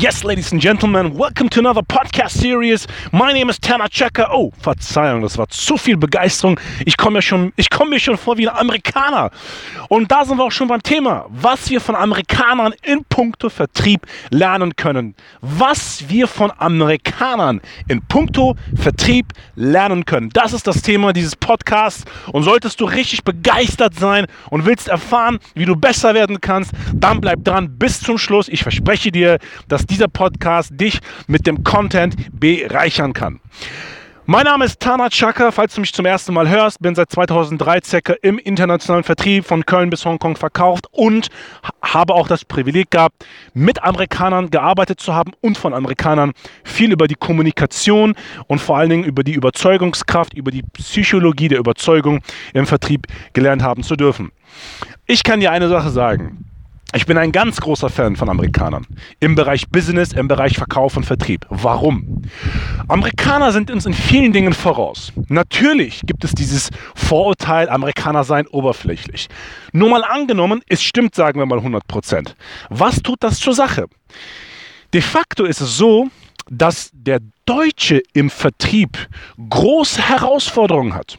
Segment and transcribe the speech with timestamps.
[0.00, 2.88] Yes, ladies and gentlemen, welcome to another podcast series.
[3.12, 4.28] My name is Tana Checker.
[4.32, 6.58] Oh, Verzeihung, das war zu viel Begeisterung.
[6.86, 9.30] Ich komme mir schon, ich komme mir schon vor wie ein Amerikaner.
[9.90, 14.06] Und da sind wir auch schon beim Thema, was wir von Amerikanern in puncto Vertrieb
[14.30, 15.14] lernen können.
[15.42, 20.30] Was wir von Amerikanern in puncto Vertrieb lernen können.
[20.32, 22.04] Das ist das Thema dieses Podcasts.
[22.32, 27.20] Und solltest du richtig begeistert sein und willst erfahren, wie du besser werden kannst, dann
[27.20, 28.48] bleib dran bis zum Schluss.
[28.48, 29.38] Ich verspreche dir,
[29.68, 33.40] dass dieser Podcast dich mit dem Content bereichern kann.
[34.32, 37.80] Mein Name ist Tana Chaka, falls du mich zum ersten Mal hörst, bin seit 2003
[37.84, 41.30] circa im internationalen Vertrieb von Köln bis Hongkong verkauft und
[41.82, 46.30] habe auch das Privileg gehabt, mit Amerikanern gearbeitet zu haben und von Amerikanern
[46.62, 48.14] viel über die Kommunikation
[48.46, 52.20] und vor allen Dingen über die Überzeugungskraft, über die Psychologie der Überzeugung
[52.54, 54.30] im Vertrieb gelernt haben zu dürfen.
[55.06, 56.49] Ich kann dir eine Sache sagen.
[56.92, 58.84] Ich bin ein ganz großer Fan von Amerikanern
[59.20, 61.46] im Bereich Business, im Bereich Verkauf und Vertrieb.
[61.48, 62.22] Warum?
[62.88, 65.12] Amerikaner sind uns in vielen Dingen voraus.
[65.28, 69.28] Natürlich gibt es dieses Vorurteil, Amerikaner seien oberflächlich.
[69.72, 72.34] Nur mal angenommen, es stimmt, sagen wir mal 100 Prozent.
[72.70, 73.86] Was tut das zur Sache?
[74.92, 76.08] De facto ist es so,
[76.50, 78.98] dass der Deutsche im Vertrieb
[79.48, 81.18] große Herausforderungen hat.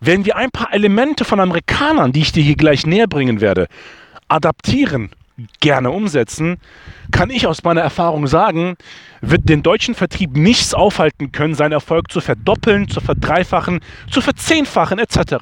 [0.00, 3.68] Wenn wir ein paar Elemente von Amerikanern, die ich dir hier gleich näher bringen werde,
[4.28, 5.10] adaptieren,
[5.60, 6.58] gerne umsetzen,
[7.10, 8.76] kann ich aus meiner Erfahrung sagen,
[9.20, 13.80] wird den deutschen Vertrieb nichts aufhalten können, seinen Erfolg zu verdoppeln, zu verdreifachen,
[14.10, 15.36] zu verzehnfachen etc.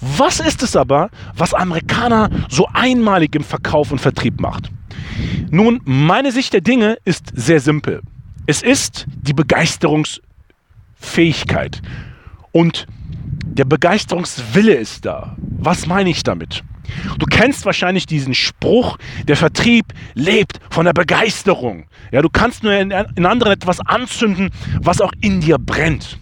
[0.00, 4.70] Was ist es aber, was Amerikaner so einmalig im Verkauf und Vertrieb macht?
[5.50, 8.02] Nun, meine Sicht der Dinge ist sehr simpel.
[8.46, 11.80] Es ist die Begeisterungsfähigkeit
[12.52, 12.86] und
[13.44, 15.36] der Begeisterungswille ist da.
[15.38, 16.62] Was meine ich damit?
[17.18, 21.86] Du kennst wahrscheinlich diesen Spruch, der Vertrieb lebt von der Begeisterung.
[22.12, 26.18] Ja, du kannst nur in, in anderen etwas anzünden, was auch in dir brennt.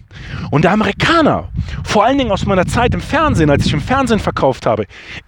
[0.51, 1.49] Und der Amerikaner,
[1.83, 4.85] vor allen Dingen aus meiner Zeit im Fernsehen, als ich im Fernsehen verkauft habe,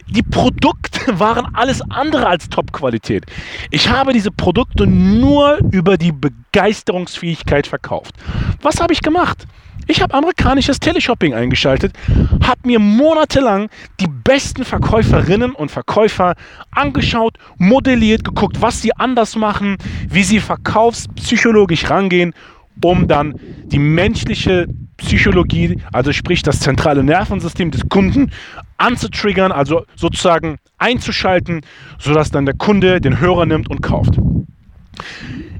[0.08, 3.26] die Produkte waren alles andere als Top-Qualität.
[3.72, 8.16] Ich habe diese Produkte nur über die Begeisterungsfähigkeit verkauft.
[8.62, 9.46] Was habe ich gemacht?
[9.90, 11.94] Ich habe amerikanisches Teleshopping eingeschaltet,
[12.44, 13.70] habe mir monatelang
[14.02, 16.36] die besten Verkäuferinnen und Verkäufer
[16.72, 19.78] angeschaut, modelliert, geguckt, was sie anders machen,
[20.10, 22.34] wie sie verkaufspsychologisch rangehen,
[22.84, 24.68] um dann die menschliche
[24.98, 28.32] Psychologie, also sprich das zentrale Nervensystem des Kunden,
[28.78, 31.62] anzutriggern, also sozusagen einzuschalten,
[32.00, 34.20] sodass dann der Kunde den Hörer nimmt und kauft.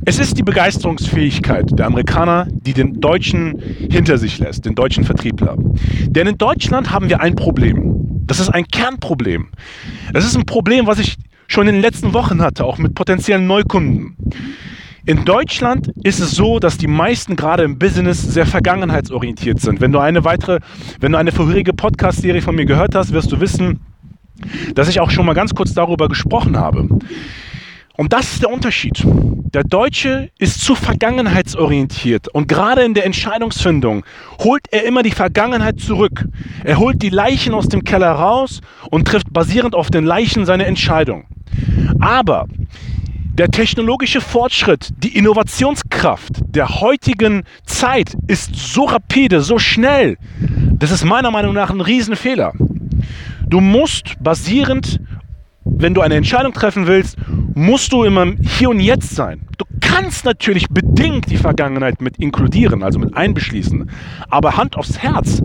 [0.06, 5.58] Es ist die Begeisterungsfähigkeit der Amerikaner, die den Deutschen hinter sich lässt, den deutschen Vertriebler.
[6.06, 8.22] Denn in Deutschland haben wir ein Problem.
[8.26, 9.50] Das ist ein Kernproblem.
[10.14, 11.18] Es ist ein Problem, was ich
[11.48, 14.16] schon in den letzten Wochen hatte, auch mit potenziellen Neukunden.
[15.08, 19.80] In Deutschland ist es so, dass die meisten gerade im Business sehr vergangenheitsorientiert sind.
[19.80, 20.60] Wenn du eine weitere,
[21.00, 23.80] wenn du eine vorherige Podcast-Serie von mir gehört hast, wirst du wissen,
[24.76, 26.90] dass ich auch schon mal ganz kurz darüber gesprochen habe.
[27.96, 29.02] Und das ist der Unterschied.
[29.54, 34.04] Der Deutsche ist zu vergangenheitsorientiert und gerade in der Entscheidungsfindung
[34.40, 36.26] holt er immer die Vergangenheit zurück.
[36.66, 38.60] Er holt die Leichen aus dem Keller raus
[38.92, 41.24] und trifft basierend auf den Leichen seine Entscheidung.
[42.02, 42.48] Aber
[43.38, 50.18] der technologische Fortschritt, die Innovationskraft der heutigen Zeit ist so rapide, so schnell.
[50.80, 52.54] Das ist meiner Meinung nach ein Riesenfehler.
[53.48, 55.00] Du musst basierend
[55.70, 57.18] wenn du eine Entscheidung treffen willst,
[57.54, 59.42] musst du immer hier und jetzt sein.
[59.58, 63.90] Du kannst natürlich bedingt die Vergangenheit mit inkludieren, also mit einbeschließen.
[64.30, 65.44] Aber Hand aufs Herz,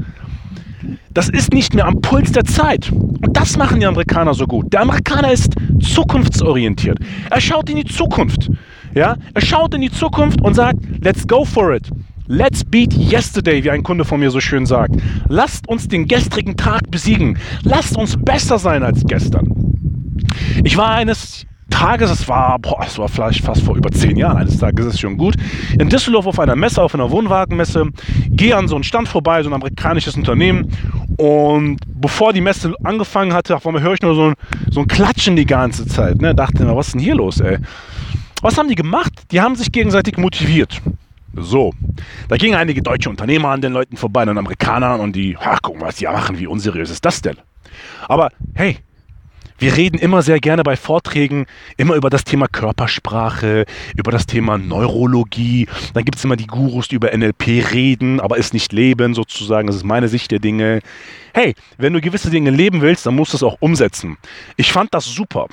[1.10, 2.90] das ist nicht mehr am Puls der Zeit.
[2.90, 4.72] Und das machen die Amerikaner so gut.
[4.72, 6.98] Der Amerikaner ist zukunftsorientiert.
[7.30, 8.50] Er schaut in die Zukunft.
[8.94, 9.16] Ja?
[9.34, 11.88] Er schaut in die Zukunft und sagt, let's go for it.
[12.26, 14.94] Let's beat yesterday, wie ein Kunde von mir so schön sagt.
[15.28, 17.36] Lasst uns den gestrigen Tag besiegen.
[17.62, 19.52] Lasst uns besser sein als gestern.
[20.64, 24.36] Ich war eines Tages, es war, boah, es war vielleicht fast vor über zehn Jahren,
[24.36, 25.34] eines Tages ist es schon gut,
[25.78, 27.88] in Düsseldorf auf einer Messe, auf einer Wohnwagenmesse,
[28.28, 30.70] gehe an so einen Stand vorbei, so ein amerikanisches Unternehmen
[31.16, 34.34] und bevor die Messe angefangen hatte, auf einmal höre ich nur so ein,
[34.70, 37.58] so ein Klatschen die ganze Zeit, ne, dachte mir, was ist denn hier los, ey?
[38.42, 39.12] Was haben die gemacht?
[39.30, 40.82] Die haben sich gegenseitig motiviert.
[41.34, 41.72] So,
[42.28, 45.80] da gingen einige deutsche Unternehmer an den Leuten vorbei, den Amerikanern, und die, ha, guck
[45.80, 47.36] mal, was die machen, wie unseriös ist das denn?
[48.08, 48.76] Aber hey,
[49.58, 51.46] wir reden immer sehr gerne bei Vorträgen
[51.76, 53.64] immer über das Thema Körpersprache,
[53.96, 55.68] über das Thema Neurologie.
[55.94, 59.66] Dann gibt es immer die Gurus, die über NLP reden, aber es nicht leben sozusagen.
[59.66, 60.80] Das ist meine Sicht der Dinge.
[61.34, 64.18] Hey, wenn du gewisse Dinge leben willst, dann musst du es auch umsetzen.
[64.56, 65.46] Ich fand das super.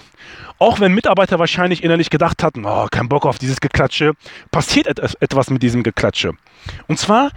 [0.57, 4.13] Auch wenn Mitarbeiter wahrscheinlich innerlich gedacht hatten, oh, kein Bock auf dieses Geklatsche,
[4.51, 6.33] passiert etwas mit diesem Geklatsche.
[6.87, 7.31] Und zwar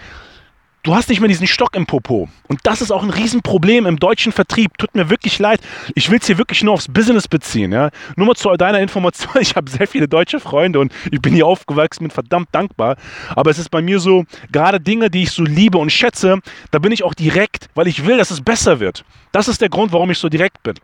[0.82, 2.29] du hast nicht mehr diesen Stock im Popo.
[2.49, 4.76] Und das ist auch ein Riesenproblem im deutschen Vertrieb.
[4.79, 5.61] Tut mir wirklich leid.
[5.94, 7.73] Ich will es hier wirklich nur aufs Business beziehen.
[7.73, 7.90] Ja?
[8.17, 9.32] Nur mal zu deiner Information.
[9.43, 12.96] Ich habe sehr viele deutsche Freunde und ich bin hier aufgewachsen, bin verdammt dankbar.
[13.34, 16.38] Aber es ist bei mir so, gerade Dinge, die ich so liebe und schätze,
[16.70, 19.05] da bin ich auch direkt, weil ich will, dass es besser wird.
[19.32, 20.75] Das ist der Grund, warum ich so direkt bin.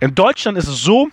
[0.00, 1.08] In Deutschland ist es so,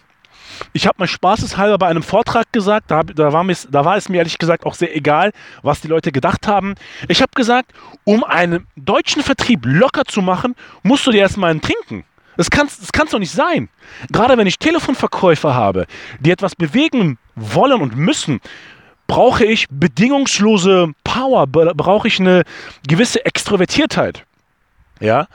[0.73, 4.09] ich habe mal spaßeshalber bei einem Vortrag gesagt, da, da, war mir, da war es
[4.09, 5.31] mir ehrlich gesagt auch sehr egal,
[5.61, 6.75] was die Leute gedacht haben.
[7.07, 7.71] Ich habe gesagt,
[8.03, 12.03] um einen deutschen Vertrieb locker zu machen, musst du dir erstmal einen trinken.
[12.37, 13.69] Das kann es kann's doch nicht sein.
[14.11, 15.87] Gerade wenn ich Telefonverkäufer habe,
[16.19, 18.39] die etwas bewegen wollen und müssen,
[19.07, 22.43] brauche ich bedingungslose Power, brauche ich eine
[22.87, 24.25] gewisse Extrovertiertheit.
[24.99, 25.27] Ja,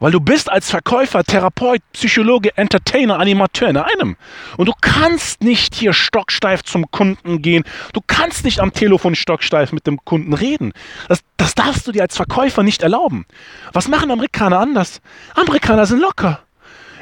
[0.00, 4.16] weil du bist als Verkäufer, Therapeut, Psychologe, Entertainer, Animateur in einem.
[4.56, 7.64] Und du kannst nicht hier stocksteif zum Kunden gehen.
[7.92, 10.72] Du kannst nicht am Telefon stocksteif mit dem Kunden reden.
[11.08, 13.26] Das, das darfst du dir als Verkäufer nicht erlauben.
[13.72, 15.00] Was machen Amerikaner anders?
[15.36, 16.40] Amerikaner sind locker.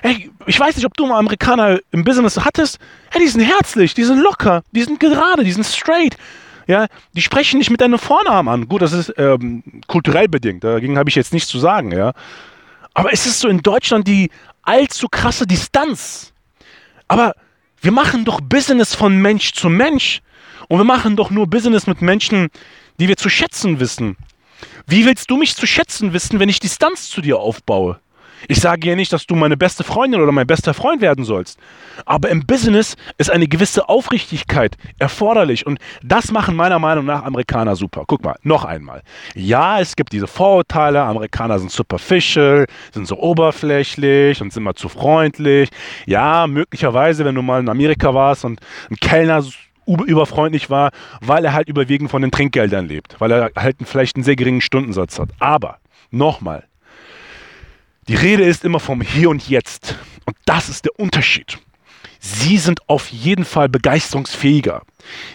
[0.03, 2.79] Ey, ich weiß nicht, ob du mal Amerikaner im Business hattest.
[3.11, 6.17] Hey, die sind herzlich, die sind locker, die sind gerade, die sind straight.
[6.69, 8.69] Ja, die sprechen nicht mit deinem Vornamen an.
[8.69, 10.63] Gut, das ist ähm, kulturell bedingt.
[10.63, 11.93] Dagegen habe ich jetzt nichts zu sagen.
[11.93, 12.13] Ja,
[12.95, 14.31] aber es ist so in Deutschland die
[14.63, 16.33] allzu krasse Distanz.
[17.07, 17.35] Aber
[17.81, 20.21] wir machen doch Business von Mensch zu Mensch.
[20.69, 22.49] Und wir machen doch nur Business mit Menschen,
[23.01, 24.17] die wir zu schätzen wissen.
[24.87, 28.01] Wie willst du mich zu schätzen wissen, wenn ich Distanz zu dir aufbaue?
[28.47, 31.59] Ich sage ja nicht, dass du meine beste Freundin oder mein bester Freund werden sollst.
[32.07, 35.67] Aber im Business ist eine gewisse Aufrichtigkeit erforderlich.
[35.67, 38.05] Und das machen meiner Meinung nach Amerikaner super.
[38.07, 39.03] Guck mal, noch einmal.
[39.35, 41.03] Ja, es gibt diese Vorurteile.
[41.03, 45.71] Amerikaner sind superficial, sind so oberflächlich und sind immer zu freundlich.
[46.07, 48.61] Ja, möglicherweise, wenn du mal in Amerika warst und
[48.91, 49.43] ein Kellner
[49.87, 54.25] überfreundlich war, weil er halt überwiegend von den Trinkgeldern lebt, weil er halt vielleicht einen
[54.25, 55.31] sehr geringen Stundensatz hat.
[55.39, 55.79] Aber
[56.11, 56.65] nochmal,
[58.09, 59.95] die Rede ist immer vom Hier und Jetzt.
[60.25, 61.59] Und das ist der Unterschied.
[62.21, 64.83] Sie sind auf jeden Fall begeisterungsfähiger.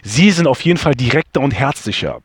[0.03, 2.19] Sie sind auf jeden Fall direkter und herzlicher.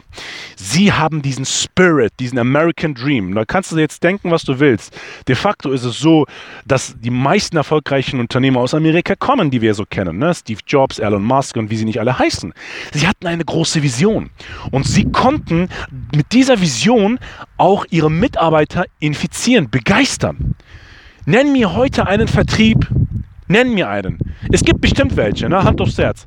[0.57, 3.35] Sie haben diesen Spirit, diesen American Dream.
[3.35, 4.97] Da kannst du dir jetzt denken, was du willst.
[5.29, 6.27] De facto ist es so,
[6.67, 10.19] dass die meisten erfolgreichen Unternehmer aus Amerika kommen, die wir so kennen.
[10.19, 10.35] Ne?
[10.35, 12.53] Steve Jobs, Elon Musk und wie sie nicht alle heißen.
[12.93, 14.31] Sie hatten eine große Vision.
[14.71, 15.69] Und sie konnten
[16.15, 17.19] mit dieser Vision
[17.57, 20.57] auch ihre Mitarbeiter infizieren, begeistern.
[21.25, 22.89] Nenn mir heute einen Vertrieb,
[23.49, 24.19] nenn mir einen.
[24.53, 25.65] Es gibt bestimmt welche, ne?
[25.65, 26.27] Hand aufs Herz.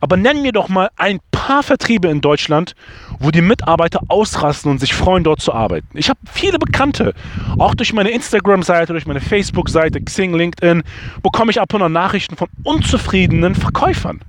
[0.00, 2.74] Aber nenn mir doch mal ein paar Vertriebe in Deutschland,
[3.18, 5.88] wo die Mitarbeiter ausrasten und sich freuen, dort zu arbeiten.
[5.94, 7.14] Ich habe viele Bekannte,
[7.58, 10.82] auch durch meine Instagram-Seite, durch meine Facebook-Seite, Xing, LinkedIn,
[11.22, 14.20] bekomme ich ab und an Nachrichten von unzufriedenen Verkäufern.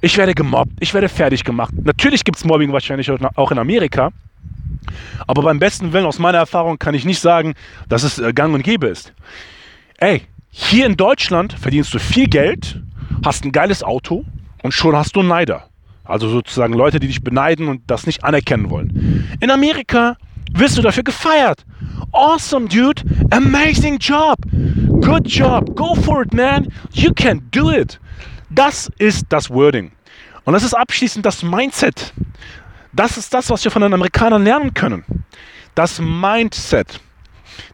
[0.00, 1.72] Ich werde gemobbt, ich werde fertig gemacht.
[1.84, 4.10] Natürlich gibt es Mobbing wahrscheinlich auch in Amerika.
[5.26, 7.54] Aber beim besten Willen, aus meiner Erfahrung, kann ich nicht sagen,
[7.88, 9.12] dass es äh, gang und gäbe ist.
[9.98, 10.22] Ey,
[10.54, 12.78] hier in Deutschland verdienst du viel Geld,
[13.24, 14.26] hast ein geiles Auto,
[14.62, 15.70] und schon hast du einen Neider.
[16.04, 19.26] Also sozusagen Leute, die dich beneiden und das nicht anerkennen wollen.
[19.40, 20.18] In Amerika
[20.52, 21.64] wirst du dafür gefeiert.
[22.12, 23.02] Awesome, dude.
[23.30, 24.36] Amazing job.
[25.00, 25.74] Good job.
[25.74, 26.68] Go for it, man.
[26.92, 27.98] You can do it.
[28.50, 29.90] Das ist das Wording.
[30.44, 32.12] Und das ist abschließend das Mindset.
[32.92, 35.02] Das ist das, was wir von den Amerikanern lernen können.
[35.74, 37.00] Das Mindset.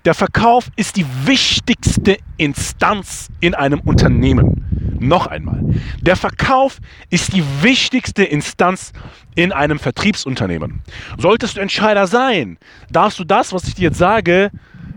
[0.05, 4.65] Der Verkauf ist die wichtigste Instanz in einem Unternehmen.
[5.01, 5.63] Noch einmal,
[6.01, 8.93] der Verkauf ist die wichtigste Instanz
[9.37, 10.81] in einem Vertriebsunternehmen.
[11.19, 12.59] Solltest du Entscheider sein,
[12.91, 14.51] darfst du das, was ich dir jetzt sage,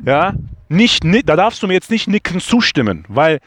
[0.03, 0.33] ja,
[0.69, 3.39] nicht, da darfst du mir jetzt nicht nicken zustimmen, weil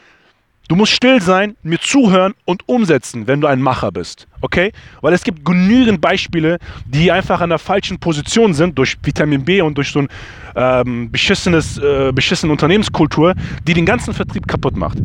[0.67, 4.27] Du musst still sein, mir zuhören und umsetzen, wenn du ein Macher bist.
[4.41, 4.71] Okay?
[5.01, 9.61] Weil es gibt genügend Beispiele, die einfach an der falschen Position sind, durch Vitamin B
[9.61, 10.07] und durch so eine
[10.55, 13.35] ähm, beschissenes, äh, beschissene Unternehmenskultur,
[13.67, 14.97] die den ganzen Vertrieb kaputt macht.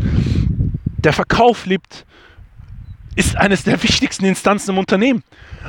[0.99, 2.07] Der Verkauf lebt
[3.17, 5.23] ist eines der wichtigsten Instanzen im Unternehmen.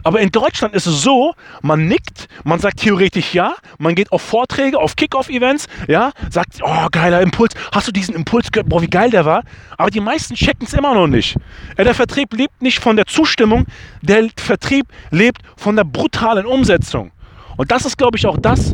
[0.04, 4.22] Aber in Deutschland ist es so, man nickt, man sagt theoretisch ja, man geht auf
[4.22, 8.90] Vorträge, auf Kickoff-Events, ja, sagt, oh, geiler Impuls, hast du diesen Impuls gehört, boah, wie
[8.90, 9.44] geil der war.
[9.78, 11.36] Aber die meisten checken es immer noch nicht.
[11.78, 13.66] Der Vertrieb lebt nicht von der Zustimmung,
[14.02, 17.12] der Vertrieb lebt von der brutalen Umsetzung.
[17.58, 18.74] Und das ist, glaube ich, auch das,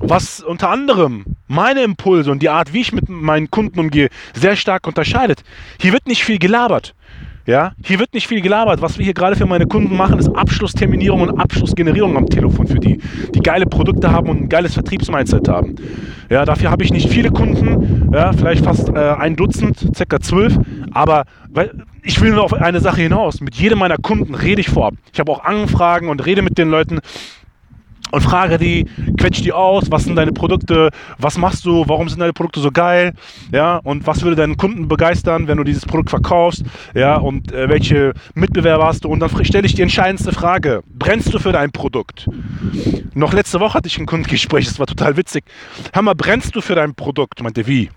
[0.00, 4.56] was unter anderem meine Impulse und die Art, wie ich mit meinen Kunden umgehe, sehr
[4.56, 5.42] stark unterscheidet.
[5.80, 6.94] Hier wird nicht viel gelabert.
[7.46, 8.82] Ja, hier wird nicht viel gelabert.
[8.82, 12.78] Was wir hier gerade für meine Kunden machen, ist Abschlussterminierung und Abschlussgenerierung am Telefon für
[12.78, 13.00] die,
[13.34, 15.76] die geile Produkte haben und ein geiles Vertriebsmindset haben.
[16.28, 20.58] Ja, dafür habe ich nicht viele Kunden, ja, vielleicht fast äh, ein Dutzend, circa zwölf,
[20.92, 23.40] aber weil, ich will nur auf eine Sache hinaus.
[23.40, 24.94] Mit jedem meiner Kunden rede ich vorab.
[25.12, 27.00] Ich habe auch Anfragen und rede mit den Leuten
[28.10, 28.86] und frage die,
[29.18, 32.70] quetsch die aus, was sind deine Produkte, was machst du, warum sind deine Produkte so
[32.70, 33.12] geil,
[33.52, 36.64] ja, und was würde deinen Kunden begeistern, wenn du dieses Produkt verkaufst,
[36.94, 41.32] ja, und äh, welche Mitbewerber hast du und dann stelle ich die entscheidendste Frage, brennst
[41.32, 42.28] du für dein Produkt?
[43.14, 45.44] Noch letzte Woche hatte ich ein Kundengespräch, das war total witzig.
[46.00, 47.42] Mal, brennst du für dein Produkt?
[47.42, 47.90] Meinte, wie?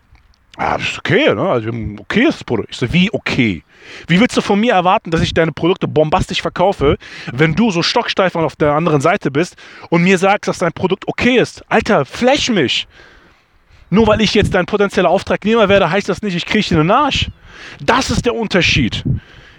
[0.57, 1.41] Ah, das ist okay, ne?
[1.41, 1.69] Also
[1.99, 2.69] okay ist das Produkt.
[2.71, 3.63] Ich so, wie okay?
[4.07, 6.97] Wie willst du von mir erwarten, dass ich deine Produkte bombastisch verkaufe,
[7.31, 9.55] wenn du so stocksteif auf der anderen Seite bist
[9.89, 11.63] und mir sagst, dass dein Produkt okay ist?
[11.69, 12.87] Alter, flash mich!
[13.89, 16.91] Nur weil ich jetzt dein potenzieller Auftragnehmer werde, heißt das nicht, ich kriege dir einen
[16.91, 17.29] Arsch.
[17.79, 19.03] Das ist der Unterschied.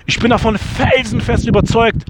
[0.07, 2.05] Ich bin davon felsenfest überzeugt.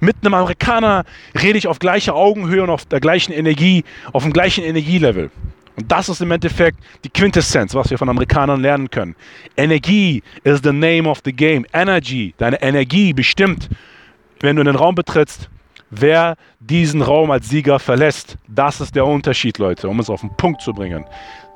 [0.00, 1.04] Mit einem Amerikaner
[1.40, 5.30] rede ich auf gleicher Augenhöhe und auf der gleichen Energie, auf dem gleichen Energielevel.
[5.76, 9.14] Und das ist im Endeffekt die Quintessenz, was wir von Amerikanern lernen können.
[9.56, 11.66] Energie is the name of the game.
[11.72, 13.68] Energy, deine Energie bestimmt,
[14.40, 15.50] wenn du in den Raum betrittst,
[15.90, 18.38] wer diesen Raum als Sieger verlässt.
[18.48, 21.04] Das ist der Unterschied, Leute, um es auf den Punkt zu bringen.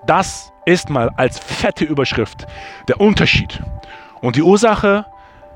[0.07, 2.47] Das ist mal als fette Überschrift
[2.89, 3.61] der Unterschied.
[4.21, 5.07] Und die Ursache,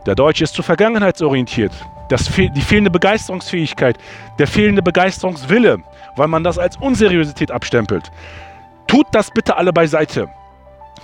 [0.07, 1.73] der Deutsche ist zu vergangenheitsorientiert.
[2.09, 3.99] Das, die fehlende Begeisterungsfähigkeit,
[4.39, 5.79] der fehlende Begeisterungswille,
[6.17, 8.11] weil man das als Unseriosität abstempelt.
[8.95, 10.29] Tut das bitte alle beiseite.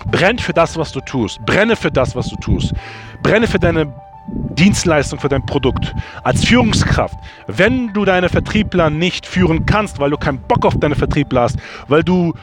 [0.05, 1.45] Brenn für das, was du tust.
[1.45, 2.73] Brenne für das, was du tust.
[3.21, 3.93] Brenne für deine
[4.29, 5.93] Dienstleistung, für dein Produkt.
[6.23, 7.17] Als Führungskraft,
[7.47, 11.57] wenn du deine Vertriebler nicht führen kannst, weil du keinen Bock auf deine Vertriebler hast,
[11.89, 12.33] weil du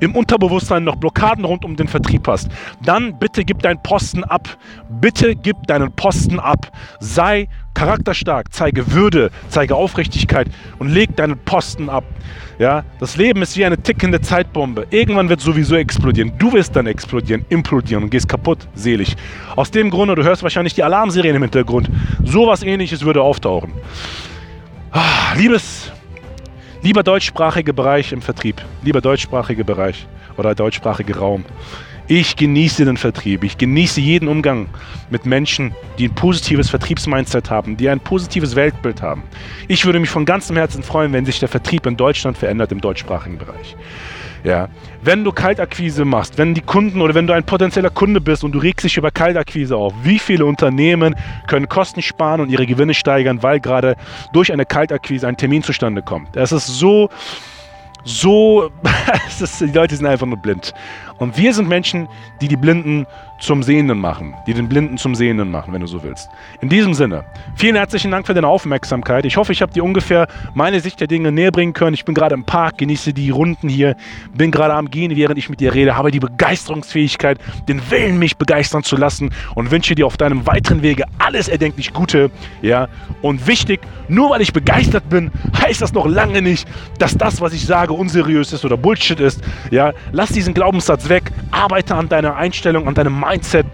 [0.00, 2.48] im Unterbewusstsein noch Blockaden rund um den Vertrieb hast,
[2.84, 4.56] dann bitte gib deinen Posten ab.
[4.88, 6.70] Bitte gib deinen Posten ab.
[7.00, 10.48] Sei charakterstark, zeige Würde, zeige Aufrichtigkeit
[10.78, 12.04] und leg deinen Posten ab.
[12.58, 14.86] Ja, das Leben ist wie eine tickende Zeitbombe.
[14.90, 16.32] Irgendwann wird sowieso explodieren.
[16.38, 19.14] Du wirst dann explodieren, implodieren und gehst kaputt, selig.
[19.56, 21.90] Aus dem Grunde, du hörst wahrscheinlich die Alarmserien im Hintergrund.
[22.24, 23.72] Sowas ähnliches würde auftauchen.
[24.90, 25.92] Ah, liebes
[26.86, 31.44] Lieber deutschsprachiger Bereich im Vertrieb, lieber deutschsprachiger Bereich oder deutschsprachiger Raum.
[32.06, 33.42] Ich genieße den Vertrieb.
[33.42, 34.68] Ich genieße jeden Umgang
[35.10, 39.24] mit Menschen, die ein positives Vertriebsmindset haben, die ein positives Weltbild haben.
[39.66, 42.80] Ich würde mich von ganzem Herzen freuen, wenn sich der Vertrieb in Deutschland verändert im
[42.80, 43.74] deutschsprachigen Bereich.
[44.46, 44.68] Ja.
[45.02, 48.52] Wenn du Kaltakquise machst, wenn die Kunden oder wenn du ein potenzieller Kunde bist und
[48.52, 51.16] du regst dich über Kaltakquise auf, wie viele Unternehmen
[51.48, 53.96] können Kosten sparen und ihre Gewinne steigern, weil gerade
[54.32, 56.36] durch eine Kaltakquise ein Termin zustande kommt.
[56.36, 57.10] Es ist so
[58.04, 58.70] so,
[59.60, 60.72] die Leute sind einfach nur blind.
[61.18, 62.08] Und wir sind Menschen,
[62.40, 63.06] die die Blinden
[63.38, 66.28] zum Sehenden machen, die den Blinden zum Sehenden machen, wenn du so willst.
[66.60, 69.24] In diesem Sinne, vielen herzlichen Dank für deine Aufmerksamkeit.
[69.26, 71.94] Ich hoffe, ich habe dir ungefähr meine Sicht der Dinge näher bringen können.
[71.94, 73.96] Ich bin gerade im Park, genieße die Runden hier,
[74.34, 78.36] bin gerade am Gehen, während ich mit dir rede, habe die Begeisterungsfähigkeit, den Willen, mich
[78.36, 82.30] begeistern zu lassen und wünsche dir auf deinem weiteren Wege alles erdenklich Gute.
[82.62, 82.88] Ja,
[83.22, 85.30] und wichtig, nur weil ich begeistert bin,
[85.60, 86.66] heißt das noch lange nicht,
[86.98, 89.42] dass das, was ich sage, unseriös ist oder Bullshit ist.
[89.70, 93.66] Ja, lass diesen Glaubenssatz weg, arbeite an deiner Einstellung, an deinem Mindset.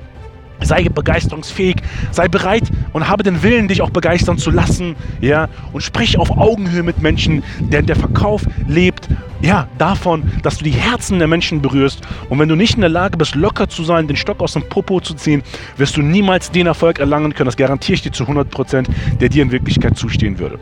[0.61, 1.77] Sei begeisterungsfähig,
[2.13, 6.31] sei bereit und habe den Willen, dich auch begeistern zu lassen, ja, und sprich auf
[6.31, 9.09] Augenhöhe mit Menschen, denn der Verkauf lebt,
[9.41, 12.03] ja, davon, dass du die Herzen der Menschen berührst.
[12.29, 14.63] Und wenn du nicht in der Lage bist, locker zu sein, den Stock aus dem
[14.69, 15.43] Popo zu ziehen,
[15.77, 17.47] wirst du niemals den Erfolg erlangen können.
[17.47, 18.89] Das garantiere ich dir zu 100 Prozent,
[19.21, 20.61] der dir in Wirklichkeit zustehen würde.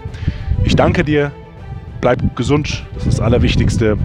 [0.64, 1.30] Ich danke dir,
[2.00, 3.98] bleib gesund, das ist das Allerwichtigste.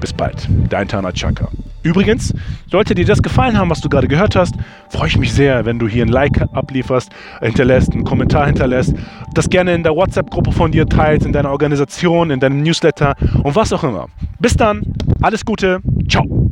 [0.00, 1.48] Bis bald, dein Tana Chaka.
[1.82, 2.34] Übrigens,
[2.70, 4.54] sollte dir das gefallen haben, was du gerade gehört hast,
[4.88, 7.10] freue ich mich sehr, wenn du hier ein Like ablieferst,
[7.40, 8.94] hinterlässt, einen Kommentar hinterlässt,
[9.34, 13.56] das gerne in der WhatsApp-Gruppe von dir teilst, in deiner Organisation, in deinem Newsletter und
[13.56, 14.08] was auch immer.
[14.38, 14.82] Bis dann,
[15.22, 16.49] alles Gute, ciao.